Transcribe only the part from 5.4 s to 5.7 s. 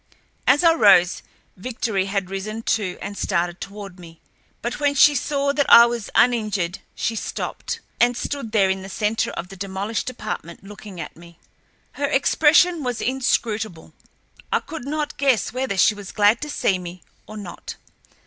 that